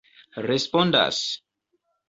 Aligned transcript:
respondas 0.45 1.21